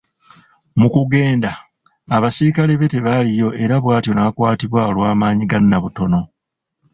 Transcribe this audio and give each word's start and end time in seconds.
Mu 0.79 0.87
kugenda, 0.93 1.51
abaserikale 2.15 2.73
be 2.79 2.87
tebaaliyo 2.93 3.47
era 3.63 3.75
bw’atyo 3.83 4.11
n’akwatibwa 4.13 4.79
olw’amaanyi 4.89 5.43
ga 5.51 5.59
Nnabutono. 5.61 6.21